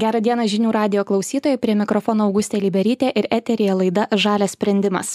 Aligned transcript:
Gerą 0.00 0.20
dieną 0.24 0.46
žinių 0.48 0.70
radio 0.72 1.02
klausytojai, 1.04 1.58
prie 1.60 1.74
mikrofono 1.76 2.24
Augustė 2.30 2.56
Liberytė 2.62 3.10
ir 3.20 3.26
eterija 3.36 3.74
laida 3.76 4.06
Žalias 4.22 4.54
sprendimas. 4.56 5.10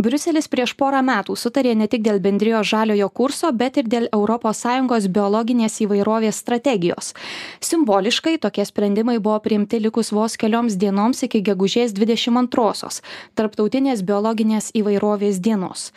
Briuselis 0.00 0.48
prieš 0.48 0.72
porą 0.80 1.02
metų 1.04 1.36
sutarė 1.36 1.74
ne 1.76 1.90
tik 1.92 2.00
dėl 2.06 2.22
bendrijo 2.24 2.62
žaliojo 2.64 3.10
kurso, 3.20 3.52
bet 3.52 3.76
ir 3.82 3.90
dėl 3.94 4.08
ES 4.08 5.08
biologinės 5.18 5.76
įvairovės 5.84 6.40
strategijos. 6.40 7.12
Simboliškai 7.60 8.38
tokie 8.40 8.64
sprendimai 8.64 9.18
buvo 9.18 9.40
priimti 9.44 9.82
likus 9.82 10.12
vos 10.12 10.38
kelioms 10.40 10.78
dienoms 10.80 11.20
iki 11.28 11.42
gegužės 11.50 11.92
22-osios, 11.92 13.02
tarptautinės 13.34 14.06
biologinės 14.08 14.72
įvairovės 14.72 15.42
dienos 15.44 15.90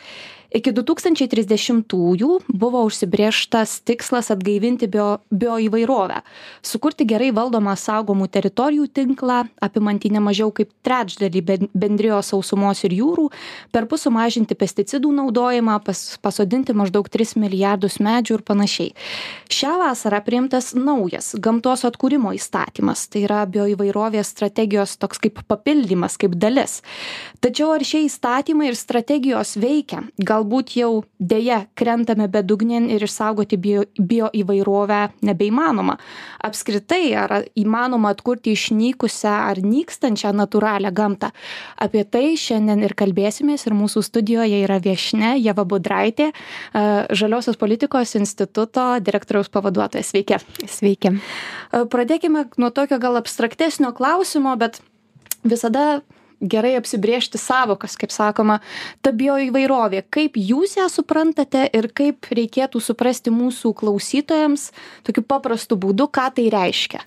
iki 0.54 0.72
du 0.72 0.84
tūkstančiai 0.86 1.28
trisdešimtųjų 1.32 2.30
buvo 2.48 2.84
užsibrėžtas 2.88 3.78
tikslas 3.88 4.30
atgaivinti 4.34 4.88
bio 4.90 5.18
bioįvairovę 5.28 6.22
sukurti 6.64 7.06
gerai 7.08 7.30
valdomą 7.36 7.74
saugomų 7.78 8.28
teritorijų 8.32 8.88
tinklą 8.96 9.42
apimantį 9.64 10.12
ne 10.16 10.22
mažiau 10.24 10.52
kaip 10.54 10.70
trečdalį 10.86 11.42
bendrijos 11.74 12.32
sausumos 12.32 12.82
ir 12.86 12.96
jūrų 12.96 13.28
perpus 13.74 14.06
sumažinti 14.06 14.56
pesticidų 14.58 15.12
naudojimą 15.20 15.78
pas 15.84 16.02
pasodinti 16.22 16.76
maždaug 16.76 17.08
tris 17.12 17.34
milijardus 17.36 17.98
medžių 18.04 18.38
ir 18.38 18.44
panašiai. 18.46 18.94
Šią 19.52 19.74
vasarą 19.82 20.20
priimtas 20.24 20.72
naujas 20.76 21.34
gamtos 21.38 21.84
atkūrimo 21.88 22.32
įstatymas 22.36 23.06
tai 23.12 23.24
yra 23.26 23.44
bioįvairovės 23.48 24.32
strategijos 24.34 24.96
toks 25.00 25.20
kaip 25.22 25.42
papildymas 25.48 26.18
kaip 26.20 26.36
dalis. 26.40 26.80
Tačiau 27.44 27.72
ar 27.76 27.84
šie 27.86 28.04
įstatymai 28.06 28.70
ir 28.70 28.78
strategijos 28.78 29.56
veikia? 29.60 30.04
Gal 30.18 30.37
galbūt 30.38 30.76
jau 30.78 31.04
deja 31.18 31.66
krentame 31.78 32.28
bedugnėn 32.30 32.88
ir 32.90 33.02
išsaugoti 33.04 33.58
bio 33.58 33.84
bioįvairovę 33.98 35.00
nebeįmanoma. 35.26 35.98
Apskritai 36.46 37.14
ar 37.18 37.34
įmanoma 37.58 38.12
atkurti 38.14 38.54
išnykusią 38.54 39.34
ar 39.50 39.60
nykstančią 39.62 40.32
natūralią 40.38 40.92
gamtą? 40.94 41.32
Apie 41.76 42.04
tai 42.04 42.36
šiandien 42.38 42.84
ir 42.86 42.94
kalbėsimės 42.98 43.66
ir 43.66 43.76
mūsų 43.78 44.04
studijoje 44.06 44.62
yra 44.64 44.78
viešnia 44.82 45.34
ieva 45.38 45.66
budraitė 45.68 46.30
žaliosios 47.10 47.58
politikos 47.58 48.14
instituto 48.18 48.90
direktoriaus 49.02 49.50
pavaduotoja. 49.52 50.04
Sveiki. 50.06 50.38
Sveiki. 50.66 51.16
Pradėkime 51.72 52.46
nuo 52.56 52.70
tokio 52.70 53.00
gal 53.02 53.18
abstraktesnio 53.18 53.92
klausimo 53.96 54.54
bet 54.58 54.80
visada 55.44 56.00
gerai 56.40 56.74
apsibrėžti 56.78 57.40
sąvokas 57.40 57.96
kaip 57.98 58.12
sakoma 58.14 58.58
ta 59.02 59.12
bioįvairovė. 59.16 60.04
Kaip 60.10 60.38
jūs 60.38 60.76
ją 60.78 60.88
suprantate 60.92 61.66
ir 61.74 61.90
kaip 61.94 62.28
reikėtų 62.30 62.82
suprasti 62.82 63.32
mūsų 63.34 63.74
klausytojams 63.78 64.70
tokiu 65.06 65.24
paprastu 65.26 65.78
būdu 65.80 66.08
ką 66.12 66.28
tai 66.36 66.48
reiškia? 66.54 67.02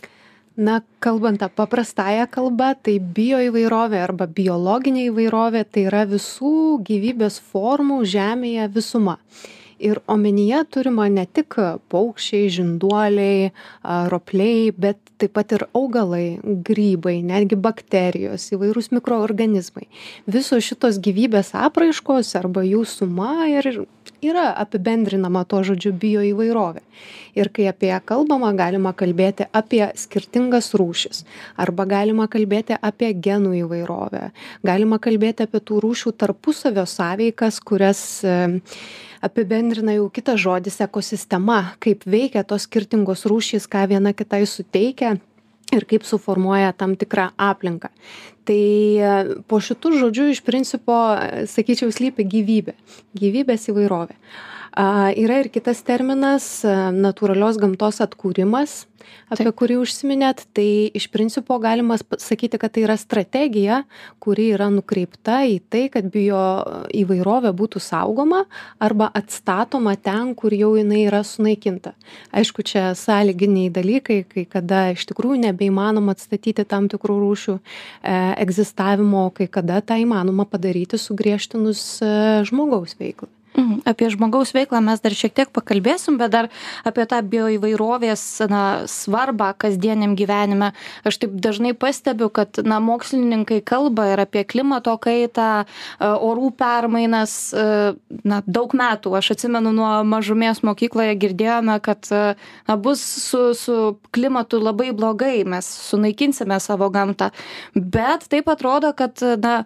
Na 0.61 0.81
kalbant 0.99 1.39
ta 1.39 1.47
paprastąja 1.47 2.27
kalba 2.27 2.73
tai 2.75 2.97
bioįvairovė 2.99 4.01
arba 4.03 4.27
biologinė 4.27 5.07
įvairovė 5.07 5.63
tai 5.63 5.87
yra 5.87 6.03
visų 6.09 6.81
gyvybės 6.85 7.39
formų 7.53 8.03
žemėje 8.11 8.67
visuma 8.75 9.15
ir 9.81 10.01
omenyje 10.11 10.63
turima 10.73 11.07
ne 11.09 11.25
tik 11.25 11.57
paukščiai 11.91 12.49
žinduoliai 12.57 13.51
ropliai 14.13 14.71
bet 14.71 14.99
taip 15.21 15.35
pat 15.37 15.55
ir 15.57 15.65
augalai 15.77 16.39
grybai 16.67 17.19
netgi 17.25 17.57
bakterijos 17.67 18.47
įvairūs 18.55 18.91
mikroorganizmai. 18.95 19.87
Visos 20.25 20.65
šitos 20.65 21.01
gyvybės 21.03 21.53
apraiškos 21.67 22.33
arba 22.39 22.65
jų 22.65 22.85
suma 22.89 23.49
ir 23.51 23.85
yra 24.21 24.51
apibendrinama 24.61 25.43
tuo 25.49 25.61
žodžiu 25.65 25.93
bioįvairovė. 26.01 26.81
Ir 27.37 27.49
kai 27.53 27.67
apie 27.71 27.91
ją 27.91 27.99
kalbama 28.05 28.51
galima 28.57 28.93
kalbėti 28.97 29.47
apie 29.57 29.83
skirtingas 29.97 30.71
rūšis. 30.77 31.23
Arba 31.61 31.87
galima 31.89 32.27
kalbėti 32.31 32.77
apie 32.77 33.13
genų 33.13 33.55
įvairovę. 33.63 34.29
Galima 34.67 34.99
kalbėti 35.01 35.47
apie 35.47 35.61
tų 35.63 35.81
rūšių 35.85 36.15
tarpusavio 36.21 36.85
sąveikas 36.89 37.61
kurias 37.65 38.03
apibendrina 39.21 39.95
jau 39.97 40.09
kitas 40.13 40.39
žodis 40.41 40.79
ekosistema. 40.83 41.75
Kaip 41.83 42.05
veikia 42.09 42.43
tos 42.47 42.67
skirtingos 42.67 43.25
rūšys 43.29 43.67
ką 43.71 43.87
viena 43.91 44.13
kitai 44.17 44.43
suteikia 44.49 45.15
ir 45.71 45.87
kaip 45.87 46.03
suformuoja 46.07 46.73
tam 46.77 46.97
tikrą 46.99 47.29
aplinką. 47.39 47.91
Tai 48.45 48.63
po 49.47 49.61
šitu 49.63 49.93
žodžiu 50.01 50.31
iš 50.33 50.41
principo 50.43 50.97
sakyčiau 51.47 51.93
slypi 51.93 52.25
gyvybė. 52.27 52.75
Gyvybės 53.15 53.69
įvairovė 53.71 54.17
a 54.71 55.11
yra 55.17 55.41
ir 55.41 55.51
kitas 55.53 55.83
terminas 55.83 56.45
natūralios 56.65 57.59
gamtos 57.61 57.99
atkūrimas 58.03 58.85
apie 59.31 59.51
kurį 59.55 59.79
užsiminėt. 59.81 60.45
Tai 60.55 60.67
iš 60.97 61.07
principo 61.13 61.57
galima 61.61 61.97
sakyti 61.99 62.59
kad 62.61 62.73
tai 62.75 62.85
yra 62.85 62.97
strategija 62.99 63.81
kuri 64.23 64.49
yra 64.55 64.69
nukreipta 64.73 65.41
į 65.49 65.59
tai 65.71 65.85
kad 65.93 66.07
bioįvairovė 66.13 67.53
būtų 67.57 67.81
saugoma 67.83 68.43
arba 68.81 69.09
atstatoma 69.17 69.95
ten 69.99 70.33
kur 70.35 70.53
jau 70.55 70.73
jinai 70.79 71.05
yra 71.07 71.23
sunaikinta. 71.27 71.95
Aišku 72.35 72.65
čia 72.67 72.91
sąlyginiai 72.97 73.71
dalykai 73.73 74.21
kai 74.29 74.45
kada 74.49 74.89
iš 74.95 75.07
tikrųjų 75.11 75.41
nebeįmanoma 75.47 76.15
atstatyti 76.15 76.67
tam 76.67 76.89
tikrų 76.91 77.19
rūšių 77.23 77.57
e, 77.57 77.61
egzistavimo 78.43 79.29
kai 79.35 79.47
kada 79.51 79.81
tą 79.85 79.99
įmanoma 80.01 80.47
padaryti 80.49 80.99
sugriežtinus 81.01 81.83
e, 82.03 82.15
žmogaus 82.47 82.97
veiklą 82.99 83.31
Mhm. 83.51 83.81
Apie 83.83 84.07
žmogaus 84.07 84.53
veiklą 84.55 84.79
mes 84.79 85.01
dar 85.03 85.11
šiek 85.11 85.33
tiek 85.35 85.49
pakalbėsim, 85.51 86.15
bet 86.15 86.31
dar 86.31 86.47
apie 86.87 87.03
tą 87.09 87.19
bioįvairovės 87.19 88.23
na, 88.47 88.61
svarbą 88.87 89.49
kasdieniam 89.59 90.15
gyvenime. 90.15 90.71
Aš 91.03 91.19
taip 91.25 91.35
dažnai 91.35 91.73
pastebiu, 91.75 92.29
kad 92.31 92.61
na, 92.63 92.79
mokslininkai 92.79 93.59
kalba 93.67 94.07
ir 94.13 94.23
apie 94.23 94.45
klimato 94.47 94.95
kaitą, 95.03 95.49
e, 95.65 96.07
orų 96.07 96.53
permainas 96.55 97.35
e, 97.51 97.67
na, 98.23 98.39
daug 98.47 98.71
metų. 98.71 99.17
Aš 99.19 99.33
atsimenu 99.35 99.75
nuo 99.75 99.91
mažumės 100.07 100.63
mokykloje 100.63 101.19
girdėjome, 101.19 101.75
kad 101.83 102.07
e, 102.07 102.23
na, 102.71 102.79
bus 102.79 103.03
su, 103.03 103.51
su 103.57 103.77
klimatu 104.15 104.63
labai 104.63 104.93
blogai, 104.95 105.41
mes 105.43 105.67
sunaikinsime 105.91 106.55
savo 106.63 106.87
gamtą. 106.93 107.33
Bet 107.75 108.29
taip 108.31 108.47
atrodo, 108.47 108.95
kad 108.95 109.19
na, 109.43 109.63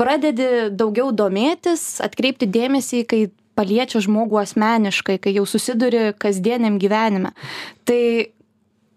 pradedi 0.00 0.70
daugiau 0.70 1.12
domėtis 1.14 2.00
atkreipti 2.04 2.48
dėmesį 2.50 3.04
kai 3.08 3.22
paliečia 3.58 4.00
žmogų 4.02 4.40
asmeniškai 4.42 5.18
kai 5.22 5.34
jau 5.36 5.44
susiduri 5.48 6.12
kasdieniam 6.18 6.78
gyvenime. 6.82 7.34
Tai 7.88 8.02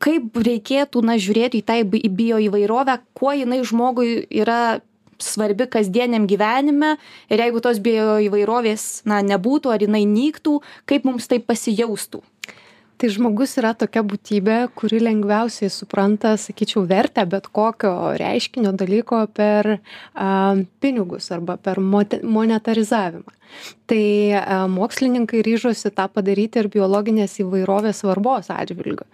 kaip 0.04 0.36
reikėtų 0.48 1.04
na 1.06 1.18
žiūrėti 1.22 1.62
į 1.62 1.66
tą 1.68 1.80
į 1.84 2.12
bioįvairovę 2.20 3.00
kuo 3.18 3.34
jinai 3.36 3.62
žmogui 3.68 4.26
yra 4.30 4.80
svarbi 5.22 5.68
kasdieniam 5.72 6.28
gyvenime 6.28 6.96
ir 7.32 7.44
jeigu 7.44 7.62
tos 7.64 7.80
bioįvairovės 7.84 9.06
na 9.08 9.22
nebūtų 9.24 9.72
ar 9.72 9.86
jinai 9.86 10.04
nyktų 10.10 10.60
kaip 10.90 11.08
mums 11.08 11.30
tai 11.32 11.40
pasijaustų 11.40 12.22
tai 12.98 13.12
žmogus 13.14 13.58
yra 13.60 13.74
tokia 13.78 14.04
būtybė 14.08 14.58
kuri 14.78 15.02
lengviausiai 15.04 15.72
supranta 15.74 16.36
sakyčiau 16.40 16.86
vertę 16.90 17.26
bet 17.30 17.48
kokio 17.48 17.94
reiškinio 18.20 18.76
dalyko 18.78 19.26
per 19.36 19.78
a 20.14 20.30
pinigus 20.82 21.32
arba 21.36 21.58
per 21.58 21.82
monetarizavimą. 21.82 23.36
Tai 23.86 24.32
e, 24.34 24.42
mokslininkai 24.68 25.44
ryžosi 25.46 25.92
tą 25.94 26.08
padaryti 26.10 26.58
ir 26.60 26.68
biologinės 26.74 27.38
įvairovės 27.44 28.02
svarbos 28.02 28.50
atžvilgiu. 28.50 29.06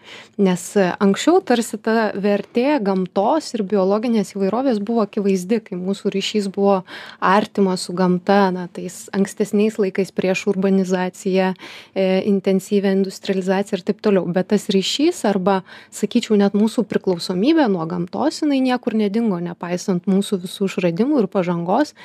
Nes 0.41 0.63
anksčiau 0.79 1.41
tarsi 1.43 1.75
ta 1.83 2.09
vertė 2.15 2.79
gamtos 2.83 3.51
ir 3.57 3.65
biologinės 3.67 4.31
įvairovės 4.37 4.79
buvo 4.87 5.03
akivaizdi 5.03 5.59
kai 5.65 5.79
mūsų 5.79 6.13
ryšys 6.15 6.47
buvo 6.55 6.79
artimas 7.19 7.83
su 7.87 7.95
gamta 7.97 8.39
na 8.55 8.69
tais 8.71 9.03
ankstesniais 9.15 9.75
laikais 9.81 10.13
prieš 10.15 10.45
urbanizaciją 10.53 11.51
e, 11.51 12.07
intensyvią 12.31 12.95
industrializaciją 13.01 13.70
ir 13.75 13.83
taip 13.87 14.01
toliau. 14.03 14.25
Bet 14.31 14.51
tas 14.53 14.67
ryšys 14.73 15.23
arba 15.29 15.61
sakyčiau 15.95 16.37
net 16.39 16.57
mūsų 16.57 16.85
priklausomybė 16.89 17.69
nuo 17.71 17.87
gamtos 17.89 18.41
jinai 18.43 18.61
niekur 18.65 18.97
nedingo 18.99 19.39
nepaisant 19.41 20.09
mūsų 20.11 20.43
visų 20.45 20.69
išradimų 20.71 21.23
ir 21.23 21.31
pažangos. 21.31 21.95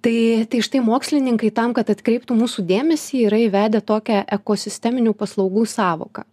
Tai 0.00 0.16
tai 0.48 0.62
štai 0.64 0.80
mokslininkai 0.80 1.52
tam 1.52 1.74
kad 1.76 1.90
atkreiptų 1.92 2.38
mūsų 2.38 2.64
dėmesį 2.68 3.26
yra 3.28 3.40
įvedę 3.44 3.82
tokią 3.84 4.22
ekosisteminių 4.38 5.12
paslaugų 5.18 5.66
sąvoką 5.68 6.29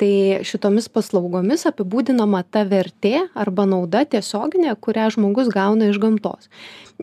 tai 0.00 0.42
šitomis 0.46 0.88
paslaugomis 0.92 1.66
apibūdinama 1.70 2.42
ta 2.50 2.64
vertė 2.68 3.26
arba 3.34 3.66
nauda 3.68 4.04
tiesioginė 4.08 4.74
kurią 4.80 5.08
žmogus 5.16 5.48
gauna 5.52 5.90
iš 5.90 6.00
gamtos. 6.02 6.50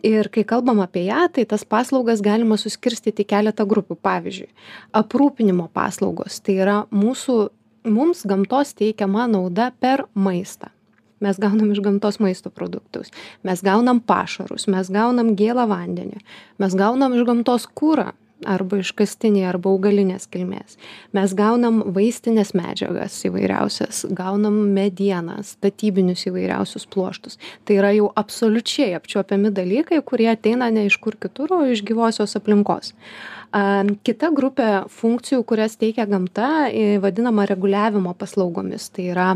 Ir 0.02 0.28
kai 0.34 0.44
kalbam 0.46 0.82
apie 0.84 1.06
ją 1.08 1.26
tai 1.34 1.46
tas 1.50 1.66
paslaugas 1.66 2.22
galima 2.24 2.58
suskirstyt 2.60 3.22
į 3.22 3.28
keletą 3.30 3.66
grupių. 3.68 3.98
Pavyzdžiui 4.04 4.50
aprūpinimo 4.94 5.68
paslaugos. 5.74 6.40
Tai 6.44 6.56
yra 6.60 6.78
mūsų 6.94 7.36
mums 7.84 8.24
gamtos 8.28 8.74
teikiama 8.78 9.28
nauda 9.30 9.70
per 9.80 10.06
maistą. 10.14 10.70
Mes 11.24 11.38
gaunam 11.40 11.70
iš 11.72 11.80
gamtos 11.80 12.18
maisto 12.20 12.50
produktus. 12.50 13.12
Mes 13.46 13.62
gaunam 13.64 14.00
pašarus. 14.02 14.66
Mes 14.68 14.90
gaunam 14.92 15.32
gėlą 15.38 15.64
vandenį. 15.70 16.20
Mes 16.60 16.74
gaunam 16.76 17.14
iš 17.16 17.24
gamtos 17.28 17.68
kurą 17.70 18.12
arba 18.48 18.80
iškastiniai 18.82 19.48
arba 19.48 19.72
augalinės 19.72 20.26
kilmės. 20.32 20.78
Mes 21.16 21.34
gaunam 21.36 21.82
vaistines 21.96 22.54
medžiagas 22.56 23.16
įvairiausias 23.28 24.04
gaunam 24.16 24.56
medieną 24.76 25.40
statybinius 25.46 26.26
įvairiausius 26.30 26.88
pluoštus. 26.90 27.38
Tai 27.64 27.78
yra 27.80 27.92
jau 27.96 28.10
absoliučiai 28.16 28.94
apčiuopiami 28.98 29.52
dalykai 29.54 30.02
kurie 30.06 30.30
ateina 30.32 30.70
ne 30.74 30.86
iš 30.88 30.98
kur 31.02 31.18
kitur 31.20 31.56
o 31.58 31.62
iš 31.68 31.84
gyvosios 31.86 32.36
aplinkos. 32.38 32.94
A 33.54 33.84
kita 34.02 34.32
grupė 34.34 34.68
funkcijų 34.90 35.44
kurias 35.46 35.76
teikia 35.78 36.08
gamta 36.10 36.66
vadinama 37.02 37.46
reguliavimo 37.46 38.14
paslaugomis. 38.18 38.88
Tai 38.90 39.06
yra 39.12 39.28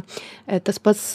e, 0.47 0.59
tas 0.59 0.81
pats 0.83 1.13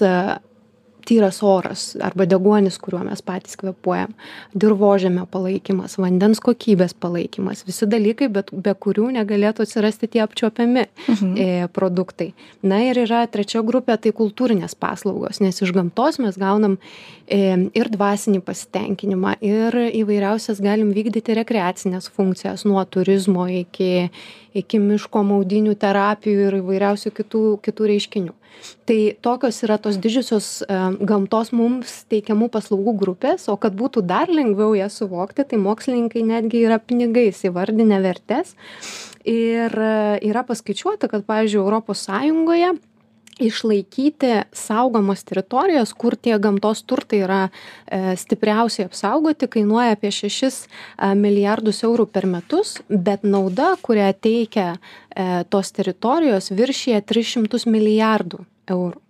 tyras 1.05 1.41
oras 1.43 1.95
arba 2.01 2.25
deguonis 2.29 2.77
kuriuo 2.81 3.03
mes 3.07 3.21
patys 3.25 3.57
kvėpuojam 3.59 4.13
dirvožemio 4.55 5.25
palaikymas 5.31 5.97
vandens 6.01 6.41
kokybės 6.43 6.95
palaikymas 7.03 7.63
visi 7.67 7.87
dalykai 7.89 8.29
bet 8.33 8.51
be 8.53 8.73
kurių 8.85 9.09
negalėtų 9.17 9.65
atsirasti 9.67 10.09
tie 10.15 10.23
apčiuopiami 10.25 10.85
mhm. 10.85 11.33
E, 11.43 11.67
produktai. 11.73 12.31
Na 12.63 12.79
ir 12.85 12.99
yra 13.03 13.23
trečia 13.31 13.63
grupė 13.65 13.97
tai 14.01 14.13
kultūrinės 14.15 14.75
paslaugos 14.79 15.41
nes 15.43 15.61
iš 15.63 15.73
gamtos 15.75 16.19
mes 16.23 16.37
gaunam 16.39 16.77
e, 17.27 17.55
ir 17.73 17.91
dvasinį 17.93 18.43
pasitenkinimą 18.45 19.37
ir 19.43 19.79
įvairiausias 20.03 20.61
galim 20.63 20.93
vykdyti 20.95 21.35
rekreacines 21.39 22.09
funkcijas 22.13 22.67
nuo 22.69 22.83
turizmo 22.85 23.47
iki 23.49 24.09
iki 24.53 24.77
miško 24.79 25.23
maudynių 25.25 25.73
terapijų 25.81 26.47
ir 26.47 26.59
įvairiausių 26.61 27.11
kitų 27.17 27.43
kitų 27.65 27.89
reiškinių 27.89 28.35
tai 28.87 29.15
tokios 29.23 29.61
yra 29.65 29.77
tos 29.81 29.97
didžiosios 30.01 30.47
e, 30.63 30.77
gamtos 31.07 31.53
mums 31.55 32.03
teikiamų 32.11 32.49
paslaugų 32.53 32.95
grupės 32.99 33.47
o 33.51 33.57
kad 33.59 33.75
būtų 33.79 34.05
dar 34.07 34.31
lengviau 34.31 34.73
jas 34.77 34.99
suvokti 35.01 35.45
tai 35.47 35.59
mokslininkai 35.61 36.23
netgi 36.27 36.63
yra 36.67 36.79
pinigais 36.79 37.43
įvardinę 37.47 38.01
vertes. 38.03 38.55
Ir 39.23 39.71
e, 39.71 39.93
yra 40.27 40.43
paskaičiuota 40.47 41.07
kad 41.11 41.23
pavyzdžiui 41.27 41.61
europos 41.63 42.03
sąjungoje 42.09 42.73
išlaikyti 43.39 44.33
saugomas 44.53 45.23
teritorijas 45.23 45.93
kur 45.93 46.15
tie 46.15 46.37
gamtos 46.39 46.83
turtai 46.83 47.23
yra 47.25 47.41
e, 47.47 48.15
stipriausiai 48.19 48.87
apsaugoti 48.89 49.47
kainuoja 49.47 49.97
apie 49.97 50.11
šešis 50.13 50.63
e, 50.63 51.13
milijardus 51.15 51.83
eurų 51.87 52.07
per 52.13 52.27
metus 52.29 52.77
bet 52.89 53.23
nauda 53.23 53.73
kurią 53.81 54.11
teikia 54.21 54.73
e, 54.73 55.43
tos 55.49 55.71
teritorijos 55.71 56.51
tris 57.05 57.33
šimtus 57.35 57.65
milijardų 57.65 58.45
eurų 58.69 59.02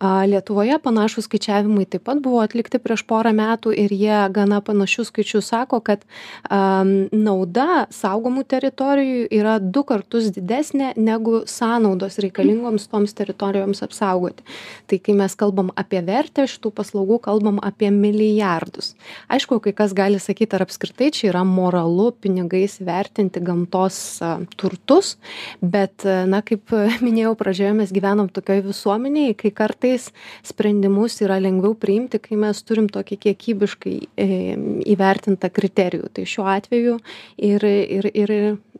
lietuvoje 0.00 0.78
panašūs 0.78 1.26
skaičiavimai 1.26 1.84
taip 1.90 2.04
pat 2.06 2.20
buvo 2.22 2.38
atlikti 2.44 2.78
prieš 2.78 3.02
porą 3.08 3.32
metų 3.34 3.72
ir 3.74 3.90
jie 3.90 4.18
gana 4.30 4.60
panašius 4.62 5.10
skaičius 5.10 5.50
sako 5.50 5.80
kad 5.82 6.04
am 6.50 7.08
nauda 7.10 7.88
saugomų 7.90 8.44
teritorijų 8.46 9.26
yra 9.34 9.58
du 9.58 9.82
kartus 9.82 10.30
didesnė 10.34 10.92
negu 10.96 11.42
sąnaudos 11.50 12.20
reikalingoms 12.22 12.86
toms 12.92 13.14
teritorijoms 13.18 13.82
apsaugoti. 13.82 14.46
Tai 14.86 14.98
kai 15.02 15.16
mes 15.18 15.34
kalbam 15.34 15.72
apie 15.74 16.02
vertę 16.06 16.46
šitų 16.46 16.72
paslaugų 16.78 17.18
kalbam 17.26 17.58
apie 17.58 17.90
milijardus. 17.90 18.94
Aišku 19.28 19.58
kai 19.64 19.74
kas 19.74 19.96
gali 19.98 20.22
sakyt 20.22 20.54
ar 20.54 20.66
apskritai 20.68 21.10
čia 21.10 21.32
yra 21.32 21.42
moralu 21.42 22.12
pinigais 22.14 22.78
vertinti 22.78 23.42
gamtos 23.42 24.20
turtus 24.56 25.16
bet 25.60 26.06
na 26.06 26.42
kaip 26.46 26.70
minėjau 27.02 27.34
pradžioje 27.38 27.74
mes 27.82 27.92
gyvenam 27.94 28.30
tokioj 28.30 28.62
visuomenėj 28.70 29.34
kai 29.42 29.50
kartais 29.50 29.87
kartais 29.88 30.12
sprendimus 30.44 31.20
yra 31.22 31.38
lengviau 31.40 31.74
priimti, 31.74 32.18
kai 32.20 32.36
mes 32.36 32.60
turim 32.62 32.88
tokį 32.88 33.18
kiekybiškai 33.24 33.96
e, 34.16 34.28
įvertintą 34.92 35.50
kriterijų. 35.50 36.10
Tai 36.12 36.24
šiuo 36.28 36.46
atveju 36.52 36.98
ir, 37.36 37.64
ir, 37.64 38.10
ir 38.14 38.34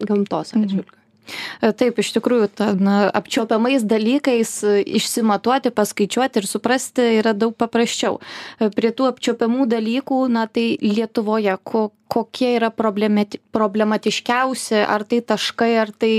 gamtos 0.04 0.54
atžvilgiu. 0.54 0.97
E, 1.28 1.72
taip, 1.76 1.98
iš 2.00 2.12
tikrųjų, 2.16 2.48
ta, 2.58 2.72
na, 2.78 2.98
apčiopiamais 3.14 3.84
dalykais 3.88 4.52
e, 4.64 4.74
išsimatuoti, 4.98 5.72
paskaičiuoti 5.74 6.42
ir 6.42 6.48
suprasti 6.48 7.06
yra 7.18 7.34
daug 7.36 7.56
paprasčiau. 7.58 8.18
E, 8.58 8.70
prie 8.74 8.92
tų 8.94 9.08
apčiopiamų 9.12 9.68
dalykų, 9.70 10.20
na, 10.32 10.46
tai 10.50 10.70
Lietuvoje, 10.82 11.56
ko, 11.68 11.88
kokie 12.08 12.54
yra 12.56 12.70
problemati, 12.74 13.40
problematiškiausi, 13.54 14.82
ar 14.84 15.04
tai 15.08 15.22
taškai, 15.32 15.72
ar 15.84 15.92
tai 15.92 16.12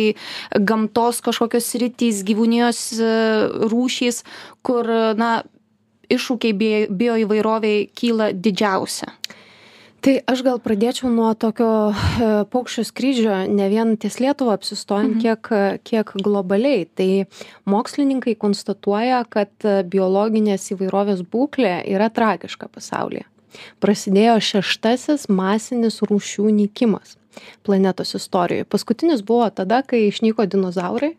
gamtos 0.53 1.23
kažkokios 1.25 1.71
rytys, 1.81 2.23
gyvūnijos 2.27 2.83
rūšys, 3.71 4.23
kur, 4.65 4.89
na, 5.17 5.39
iššūkiai 6.09 6.89
bioįvairoviai 6.89 7.88
kyla 7.97 8.31
didžiausia 8.33 9.19
tai 10.06 10.16
aš 10.30 10.44
gal 10.46 10.60
pradėčiau 10.63 11.12
nuo 11.13 11.31
tokio 11.40 11.69
e, 11.92 12.30
paukščio 12.51 12.86
skrydžio 12.88 13.38
ne 13.51 13.69
vien 13.72 13.96
ties 14.01 14.19
lietuva 14.24 14.56
apsistojant 14.57 15.18
mhm. 15.18 15.22
kiek 15.24 15.84
kiek 15.88 16.13
globaliai. 16.24 16.88
Tai 16.96 17.10
mokslininkai 17.69 18.36
konstatuoja 18.40 19.24
kad 19.31 19.51
biologinės 19.92 20.72
įvairovės 20.75 21.25
būklė 21.28 21.80
yra 21.92 22.10
tragiška 22.13 22.72
pasaulyje. 22.72 23.25
Prasidėjo 23.81 24.36
šeštasis 24.46 25.25
masinis 25.34 26.04
rūšių 26.06 26.51
nykimas 26.54 27.16
planetos 27.63 28.15
istorijoj. 28.17 28.67
Paskutinis 28.69 29.23
buvo 29.25 29.49
tada 29.49 29.81
kai 29.85 30.07
išnyko 30.07 30.47
dinozaurai 30.49 31.15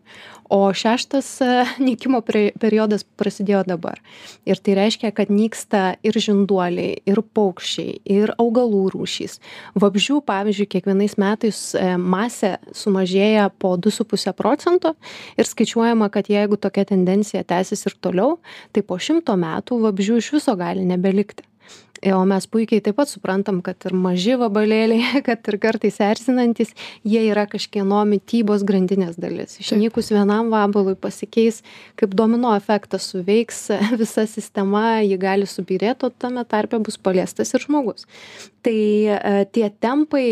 o 0.51 0.73
šeštas 0.73 1.41
e, 1.41 1.45
nykimo 1.87 2.19
periodas 2.59 3.05
prasidėjo 3.17 3.63
dabar. 3.69 4.01
Ir 4.43 4.59
tai 4.59 4.75
reiškia 4.75 5.13
kad 5.15 5.31
nyksta 5.31 5.83
ir 6.03 6.17
žinduoliai 6.19 6.97
ir 7.07 7.21
paukščiai 7.37 8.01
ir 8.17 8.33
augalų 8.35 8.83
rūšys. 8.91 9.39
Vabzdžių 9.79 10.19
pavyzdžiui 10.27 10.67
kiekvienais 10.75 11.15
metais 11.21 11.61
e, 11.79 11.85
masė 11.95 12.57
sumažėja 12.75 13.47
po 13.63 13.77
du 13.79 13.93
su 13.95 14.03
puse 14.03 14.33
procento 14.35 14.97
ir 15.39 15.47
skaičiuojama 15.47 16.11
kad 16.11 16.27
jeigu 16.31 16.59
tokia 16.59 16.83
tendencija 16.89 17.45
tęsis 17.47 17.87
ir 17.87 17.95
toliau 18.03 18.35
tai 18.75 18.83
po 18.83 18.99
šimto 18.99 19.37
metų 19.39 19.79
vabzdžių 19.87 20.19
iš 20.19 20.33
viso 20.35 20.57
gali 20.59 20.83
nebelikti 20.87 21.47
o 22.09 22.21
mes 22.25 22.47
puikiai 22.49 22.81
taip 22.81 22.97
pat 22.97 23.09
suprantam 23.11 23.59
kad 23.65 23.85
ir 23.85 23.93
maži 23.93 24.33
vabalėliai 24.41 25.21
kad 25.27 25.45
ir 25.51 25.57
kartais 25.61 25.99
erzinantys 26.01 26.73
jie 27.05 27.21
yra 27.29 27.45
kažkieno 27.49 28.01
mitybos 28.09 28.65
grandinės 28.67 29.19
dalis. 29.21 29.59
Išnykus 29.61 30.09
vienam 30.13 30.49
vabalui 30.53 30.95
pasikeis 30.97 31.61
kaip 31.99 32.15
domino 32.17 32.55
efektas 32.57 33.05
suveiks 33.11 33.67
visa 34.01 34.25
sistema 34.29 35.01
ji 35.05 35.19
gali 35.21 35.49
subyrėt 35.49 36.07
o 36.07 36.09
tame 36.09 36.45
tarpe 36.49 36.81
bus 36.81 36.97
paliestas 36.97 37.53
ir 37.53 37.67
žmogus. 37.67 38.09
Tai 38.61 38.77
e, 38.77 39.45
tie 39.53 39.69
tempai 39.81 40.25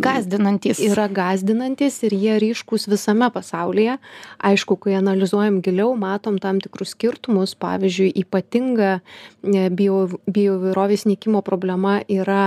gąsdinantys 0.00 0.80
yra 0.84 1.08
gąsdinantys 1.12 1.98
ir 2.08 2.14
jie 2.16 2.38
ryškūs 2.40 2.88
visame 2.88 3.28
pasaulyje. 3.32 3.98
Aišku 4.40 4.78
kai 4.80 4.96
analizuojam 4.96 5.60
giliau 5.64 5.92
matom 6.00 6.38
tam 6.40 6.60
tikrus 6.60 6.94
skirtumus. 6.96 7.52
Pavyzdžiui 7.60 8.14
ypatinga 8.22 8.94
e, 8.96 9.68
bio 9.68 10.09
bioįvairovės 10.30 11.06
nykimo 11.10 11.42
problema 11.46 12.00
yra 12.08 12.42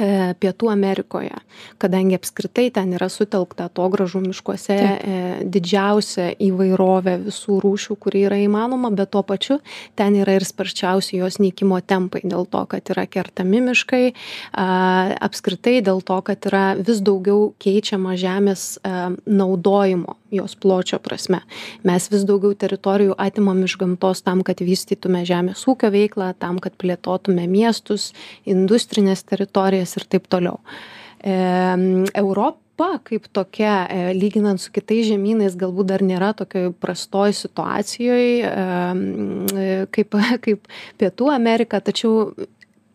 pietų 0.00 0.70
amerikoje 0.72 1.36
kadangi 1.78 2.16
apskritai 2.18 2.68
ten 2.74 2.94
yra 2.96 3.08
sutelkta 3.12 3.68
atogrąžų 3.68 4.22
miškuose 4.24 4.76
e, 4.76 5.18
didžiausia 5.44 6.30
įvairovė 6.40 7.16
visų 7.26 7.60
rūšių 7.64 7.96
kuri 8.00 8.24
yra 8.28 8.40
įmanoma 8.44 8.92
bet 8.96 9.12
tuo 9.14 9.22
pačiu 9.26 9.58
ten 9.98 10.16
yra 10.20 10.38
ir 10.38 10.46
sparčiausi 10.46 11.20
jos 11.20 11.40
nykimo 11.42 11.80
tempai 11.82 12.22
dėl 12.24 12.46
to 12.50 12.64
kad 12.70 12.92
yra 12.94 13.06
kertami 13.10 13.62
miškai 13.70 14.04
apskritai 14.54 15.80
dėl 15.84 16.02
to 16.06 16.20
kad 16.26 16.50
yra 16.50 16.64
vis 16.78 17.02
daugiau 17.04 17.50
keičiama 17.62 18.16
žemės 18.20 18.72
e, 18.80 18.96
naudojimo 19.26 20.16
jos 20.30 20.54
pločio 20.54 20.98
prasme. 21.02 21.40
Mes 21.82 22.06
vis 22.10 22.22
daugiau 22.26 22.54
teritorijų 22.54 23.16
atimam 23.18 23.64
iš 23.66 23.76
gamtos 23.80 24.22
tam 24.22 24.44
kad 24.46 24.62
vystytume 24.62 25.24
žemės 25.26 25.64
ūkio 25.70 25.90
veiklą 25.92 26.30
tam 26.38 26.60
kad 26.62 26.76
plėtotume 26.78 27.46
miestus 27.50 28.10
industrines 28.46 29.24
teritorijas 29.26 29.89
valstybės 29.90 29.96
ir 29.96 30.08
taip 30.08 30.28
toliau. 30.28 30.60
E, 31.22 31.34
Europa 32.14 32.98
kaip 33.04 33.28
tokia, 33.32 33.86
e, 33.88 34.14
lyginant 34.14 34.60
su 34.60 34.70
kitais 34.72 35.06
žemynais, 35.06 35.56
galbūt 35.56 35.86
dar 35.86 36.02
nėra 36.02 36.32
tokioj 36.34 36.72
prastoj 36.80 37.32
situacijoje 37.32 38.48
kaip, 39.92 40.16
kaip 40.44 40.68
Pietų 40.98 41.30
Amerika, 41.34 41.80
tačiau 41.80 42.32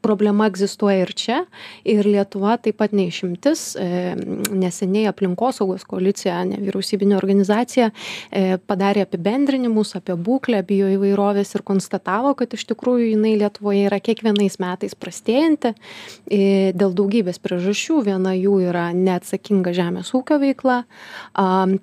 problema 0.06 0.48
egzistuoja 0.52 1.06
ir 1.06 1.14
čia. 1.18 1.42
Ir 1.88 2.06
lietuva 2.06 2.56
taip 2.62 2.78
pat 2.82 2.94
ne 2.96 3.08
išimtis 3.10 3.64
e, 3.80 4.14
neseniai 4.54 5.10
aplinkosaugos 5.10 5.86
koalicija 5.90 6.38
nevyriausybinė 6.52 7.18
organizacija 7.18 7.90
e, 7.90 8.60
padarė 8.70 9.06
apibendrinimus 9.06 9.96
apie 9.98 10.18
būklę 10.28 10.62
bioįvairovės 10.68 11.56
ir 11.58 11.66
konstatavo 11.66 12.36
kad 12.38 12.54
iš 12.54 12.68
tikrųjų 12.72 13.12
jinai 13.14 13.36
lietuvoje 13.42 13.86
yra 13.90 14.00
kiekvienais 14.04 14.60
metais 14.62 14.96
prastėjanti 15.00 15.74
e, 15.74 16.72
dėl 16.78 16.94
daugybės 16.98 17.42
priežasčių. 17.44 18.02
Viena 18.06 18.36
jų 18.38 18.60
yra 18.70 18.90
neatsakinga 18.96 19.74
žemės 19.76 20.14
ūkio 20.18 20.38
veikla 20.42 20.84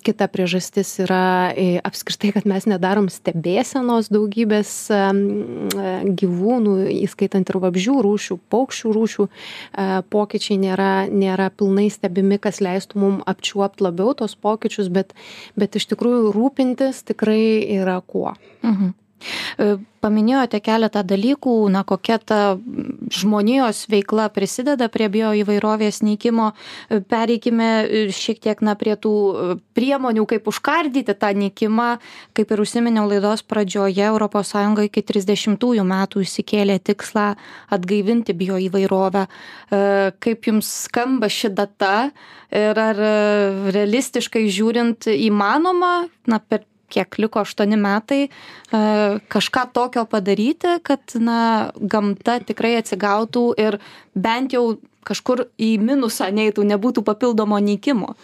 kita 0.06 0.28
priežastis 0.32 0.94
yra 1.02 1.52
apskritai 1.84 2.32
kad 2.36 2.46
mes 2.48 2.66
nedarom 2.70 3.08
stebėsenos 3.12 4.10
daugybės 4.12 4.72
gyvūnų 6.22 6.76
įskaitant 7.02 7.50
ir 7.50 7.60
vabzdžių 7.62 7.96
rūšių 8.06 8.11
paukščių 8.52 8.94
rūšių 8.96 9.26
e, 9.28 9.86
pokyčiai 10.12 10.58
nėra 10.62 10.92
nėra 11.10 11.50
pilnai 11.50 11.88
stebimi 11.92 12.38
kas 12.42 12.62
leistų 12.64 13.02
mum 13.02 13.20
apčiuopt 13.26 13.84
labiau 13.84 14.14
tuos 14.18 14.34
pokyčius 14.36 14.90
bet 14.92 15.14
bet 15.58 15.78
iš 15.80 15.88
tikrųjų 15.92 16.32
rūpintis 16.36 17.04
tikrai 17.08 17.62
yra 17.80 18.00
kuo 18.06 18.34
mhm. 18.62 18.92
E, 19.58 19.76
paminėjote 20.02 20.58
keletą 20.64 21.04
dalykų, 21.06 21.54
na, 21.70 21.84
kokia 21.86 22.18
ta 22.18 22.38
žmonijos 23.14 23.84
veikla 23.92 24.26
prisideda 24.34 24.88
prie 24.92 25.06
bioįvairovės 25.12 26.02
nykimo. 26.02 26.50
E, 26.52 27.00
pereikime 27.06 27.68
šiek 28.14 28.42
tiek 28.42 28.62
na, 28.66 28.74
prie 28.78 28.96
tų 28.98 29.12
e, 29.12 29.56
priemonių, 29.76 30.26
kaip 30.30 30.48
užkardyti 30.50 31.14
tą 31.18 31.32
nykimą. 31.38 31.90
Kaip 32.36 32.54
ir 32.54 32.64
užsiminiau 32.64 33.06
laidos 33.10 33.44
pradžioje, 33.46 34.10
ES 34.12 34.54
iki 34.86 35.02
30 35.06 35.84
metų 35.86 36.22
įsikėlė 36.24 36.78
tikslą 36.82 37.32
atgaivinti 37.72 38.34
bioįvairovę. 38.36 39.26
Kaip 40.22 40.48
jums 40.48 40.68
skamba 40.86 41.28
ši 41.32 41.52
data 41.54 42.10
ir 42.52 42.78
ar 42.78 42.98
realistiškai 43.72 44.44
žiūrint 44.52 45.08
įmanoma 45.12 45.92
na, 46.28 46.38
per 46.40 46.66
kiek 46.92 47.18
liko 47.22 47.42
aštuoni 47.42 47.78
metai, 47.80 48.22
e, 48.28 48.82
kažką 49.32 49.66
tokio 49.72 50.04
padaryti, 50.10 50.78
kad 50.86 51.16
na, 51.18 51.72
gamta 51.80 52.38
tikrai 52.44 52.76
atsigautų 52.80 53.46
ir 53.60 53.80
bent 54.14 54.54
jau 54.56 54.76
kažkur 55.08 55.46
į 55.58 55.74
minusą 55.82 56.30
neitų, 56.34 56.64
nebūtų 56.74 57.04
papildomo 57.06 57.58
nykimo 57.58 58.14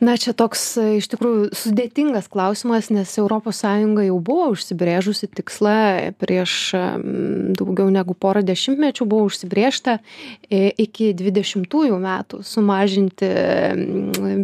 na 0.00 0.16
čia 0.20 0.34
toks 0.36 0.62
e, 0.76 0.86
iš 1.00 1.08
tikrųjų 1.12 1.48
sudėtingas 1.56 2.28
klausimas 2.32 2.90
nes 2.92 3.14
europos 3.20 3.62
sąjunga 3.64 4.04
jau 4.06 4.18
buvo 4.20 4.50
užsibrėžusi 4.52 5.28
tikslą 5.32 5.76
prieš 6.20 6.74
daugiau 7.56 7.88
negu 7.92 8.16
porą 8.18 8.42
dešimtmečių 8.46 9.06
buvo 9.08 9.30
užsibrėžta 9.30 9.98
e, 9.98 10.68
iki 10.84 11.12
dvidešimtųjų 11.16 11.96
metų 12.02 12.42
sumažinti 12.46 13.30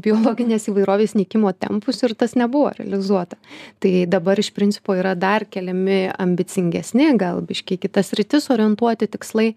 biologinės 0.05 0.69
įvairovės 0.73 1.17
nykimo 1.19 1.53
tempus 1.53 2.01
ir 2.03 2.17
tas 2.19 2.37
nebuvo 2.39 2.73
realizuota. 2.79 3.37
Tai 3.83 3.93
dabar 4.11 4.41
iš 4.41 4.53
principo 4.57 4.97
yra 4.97 5.15
dar 5.19 5.45
keliami 5.45 6.07
ambicingesni 6.17 7.13
gal 7.21 7.43
biškį 7.45 7.77
į 7.77 7.83
kitas 7.87 8.13
sritis 8.13 8.49
orientuoti 8.53 9.11
tikslai 9.13 9.53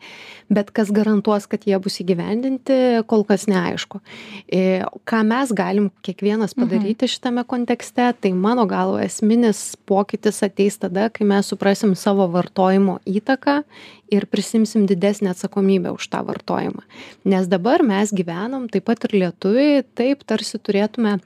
bet 0.51 0.71
kas 0.75 0.91
garantuos 0.93 1.47
kad 1.49 1.65
jie 1.67 1.77
bus 1.81 1.99
įgyvendinti 2.03 3.05
kol 3.09 3.25
kas 3.27 3.47
neaišku. 3.49 4.01
E, 4.51 4.83
ką 5.07 5.23
mes 5.27 5.53
galim 5.55 5.84
galim 5.85 6.01
kiekvienas 6.01 6.55
mhm. 6.55 6.67
padaryti 6.67 7.07
šitame 7.07 7.43
kontekste 7.43 8.13
tai 8.19 8.33
mano 8.33 8.65
galva 8.65 9.03
esminis 9.03 9.75
pokytis 9.85 10.43
ateis 10.43 10.77
tada 10.77 11.09
kai 11.09 11.25
mes 11.25 11.47
suprasim 11.47 11.95
savo 11.95 12.27
vartojimo 12.27 12.99
įtaką 13.05 13.63
ir 14.11 14.25
prisiimsim 14.25 14.85
didesnę 14.85 15.29
atsakomybę 15.31 15.91
už 15.91 16.07
tą 16.09 16.25
vartojimą 16.25 16.81
nes 17.25 17.47
dabar 17.47 17.83
mes 17.83 18.11
gyvenam 18.13 18.69
taip 18.69 18.85
pat 18.85 19.05
ir 19.05 19.19
lietuviai 19.19 19.83
taip 19.95 20.23
tarsi 20.25 20.57
turėtume 20.57 21.19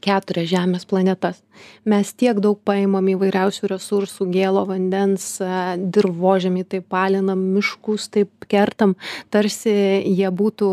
keturias 0.00 0.48
žemės 0.48 0.86
planetas. 0.86 1.42
Mes 1.84 2.12
tiek 2.14 2.38
daug 2.40 2.60
paimam 2.64 3.04
įvairiausių 3.10 3.68
resursų, 3.72 4.30
gėlo 4.32 4.62
vandens, 4.64 5.42
dirbožėmį 5.76 6.64
taip 6.64 6.94
alinam, 6.94 7.42
miškus 7.56 8.08
taip 8.08 8.30
kertam, 8.48 8.94
tarsi 9.30 9.74
jie 10.06 10.30
būtų 10.30 10.70